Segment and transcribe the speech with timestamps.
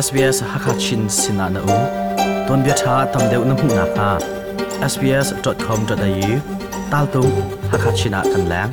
[0.00, 1.78] SBS Hakachin Sinana U
[2.48, 4.10] Ton bia tha tam deuh na hmu na kha.
[4.92, 6.32] Sbs.com.au
[6.90, 7.22] tal tu
[7.72, 8.72] Hakachina kan lang.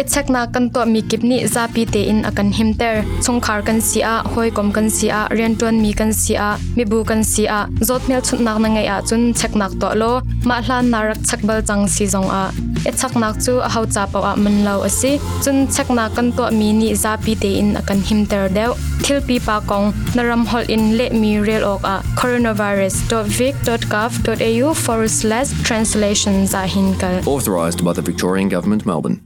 [0.00, 4.68] Ichakna kan to mi kipni zapi te in akan himter chungkhar kan sia hoi kom
[4.76, 6.46] kan sia riantuan mi kan sia
[6.76, 7.58] mi bu kan sia
[7.88, 10.12] zotmel chutnak na ngai a chun cheknak to lo,
[10.48, 12.44] ma hlan narak chakbal chang si zong a
[12.88, 15.12] ichaknak chu a hau cha paw a man lo asi
[15.44, 18.70] chun chekna kan to mi ni zapi te in akan himter deu.
[19.04, 21.96] Thilpi pa kong naram hol in le mi rel ok a.
[22.20, 29.20] coronavirus.vic.gov.au forward slash translation za hinkal authorised by the Victorian Government, Melbourne.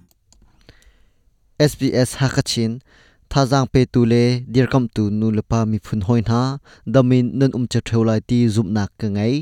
[1.60, 2.80] SBS Hakachin
[3.34, 4.24] thazang pe tu le
[4.54, 6.42] dirkam tu nu lepa mi phun hoin ha
[6.94, 9.34] damin nan um che thaulai ti zum nak ka ngai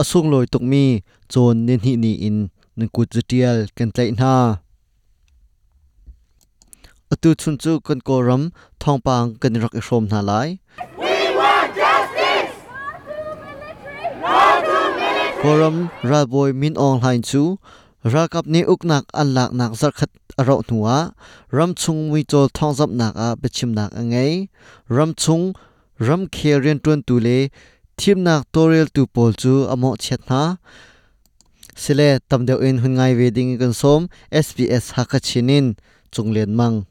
[0.00, 0.84] asung loi tok mi
[1.32, 2.38] chon nen hi ni in
[2.76, 4.56] nên nan ku chutial kan tlai na
[7.12, 8.42] atu chun chu kan ko ram
[8.80, 10.48] thong pang kan rak rom na lai.
[15.42, 15.76] Koram
[16.10, 17.56] Raboy Min Online chu.
[18.04, 21.12] Rakap ni uknak an lak nak zarkhat aro nuwa
[21.56, 24.48] ram chung mui chol thong zap nak a bechim nak angai
[24.88, 25.44] ram chung
[26.06, 27.38] ram khe rian tuan tu le
[27.98, 30.42] thim nak torial tu pol chu amo chet na
[31.76, 35.76] sile tamdeu in hungai wedding kan som SBS hakachinin,
[36.12, 36.86] chunglen mang.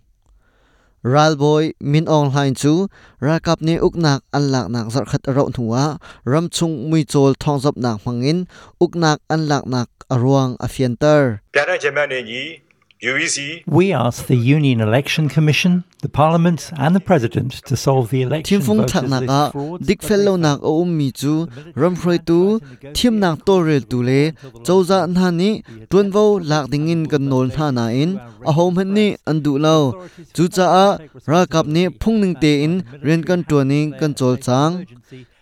[1.02, 2.86] Ralboy min ong hlain chu
[3.18, 5.98] rakap ni uknak anlak nak zarkhat ro nuwa
[6.30, 8.46] ramchung mui chol thongjop nak mangin
[8.78, 11.42] uknak anlak nak aruang afiantar.
[11.50, 12.62] Pyara jemane ni
[13.02, 18.44] We asked the Union Election Commission, the Parliament and the President to solve the election.
[18.44, 22.60] Thiêm phong thạc nạc ạ, Dick Fellow nạc ô ôm mì chú, râm khơi tú,
[22.94, 24.32] thiêm nạc tô rê tù lê,
[24.66, 28.16] châu dạ ăn hà ní, tuân vô lạc tình in gần nôn hà nà in,
[28.46, 29.94] à hôm hẹn ní ăn du lâu.
[30.34, 34.14] Chú cha ạ, ra cặp ní phung ninh tê in, riêng cân tuần ní cân
[34.14, 34.86] chôl cháng.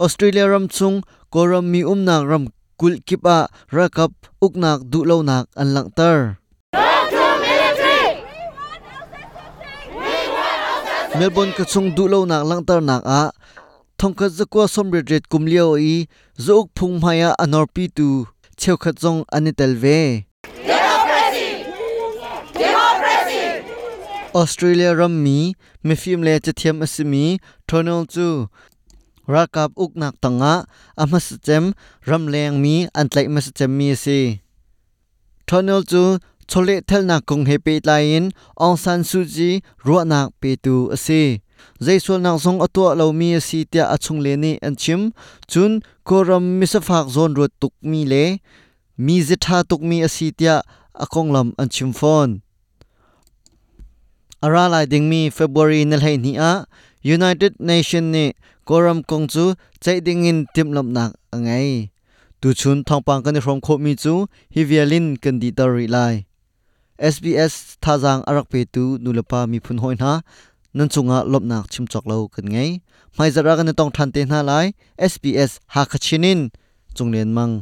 [0.00, 2.48] Australia ram chung koram mi umnak ram
[2.80, 6.40] kul kipa rakap uknak dulo nak an lang tar.
[11.20, 13.28] Melbourne ka chung dulo nak lang tar nak a.
[14.00, 16.08] Thongka zakwa somre ret kumlio i
[16.40, 18.24] zok phung maya anor pi tu.
[18.56, 20.24] Cheu khat jong anitel ve.
[24.32, 25.52] Australia ram mi
[25.84, 27.36] me film le chathiam asimi
[27.68, 28.48] thonol chu
[29.32, 30.54] rakap uknak tanga
[31.02, 31.64] amas chem
[32.08, 34.20] ramleng mi antlai mas chem mi si.
[35.46, 36.02] Thonol chu
[36.50, 38.24] chole thelna kong he pe lain
[38.64, 39.50] ong san su ji
[39.86, 41.22] ro nak pe tu ase
[41.84, 45.00] jaisol nak song atwa lo mi si tia achung le ni an chim,
[45.50, 45.72] chun
[46.08, 48.24] koram misafak zon ro tuk mi le.
[49.04, 50.60] Mi zitha tuk mi asi tia
[50.92, 52.42] akong lam an chim phone.
[54.44, 56.66] Ara lai ding mi february nal hai ni a,
[57.02, 58.24] united nation ni
[58.70, 59.44] koram kong chu
[59.82, 61.90] chai ding in tim lam nak, angai.
[62.40, 64.14] Tu chun thong pang kan from kho mi chu
[64.54, 66.14] hi vialin kan di tar ri lai.
[67.14, 70.12] SBS thazang arak pe tu, nulapa mi phun hoi na,
[70.76, 72.70] nan chunga lop nak, chim chok lo kan ngai.
[73.18, 74.66] Mai zara kan tong than te na lai
[75.12, 76.40] SBS ha khachinin
[76.94, 77.54] chunglen mang.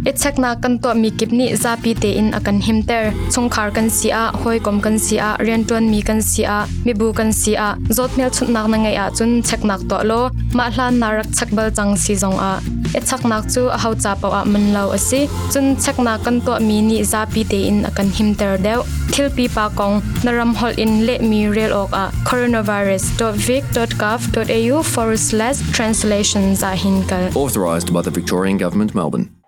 [0.00, 3.12] Ichakna kan to mi kipni zapi te in akan himter.
[3.32, 7.76] Chungkhar kan sia hoi kom kan sia riantuan mi kan sia mi bu kan sia.
[7.96, 12.14] Zotmel chutnak na ngai a chun cheknak to lo ma hlan narak chakbal chang si
[12.14, 12.52] zong a.
[12.98, 15.28] Ichaknak chu a hau cha paw a man lo asi.
[15.52, 18.80] Chun chekna kan to mi ni zapi te in akan himter deu.
[19.12, 19.94] Thilpi pa kong
[20.24, 22.04] naram hol in le mi rel ok a.
[22.30, 27.24] Coronavirus.vic.gov.au forward slash translation za hinkal.
[27.36, 29.39] Authorised by the Victorian Government, Melbourne.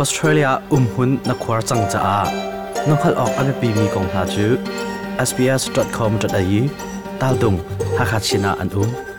[0.00, 2.16] ออสเตรเลียอุ้มหุ่นนักควาจังจ้า
[2.88, 4.46] นองขัดออกอเมปีมีกองหาจู
[5.28, 6.60] sbs.com.au
[7.20, 7.54] ตาดุง
[7.98, 9.09] ฮักฮัชินาอันอุ้ม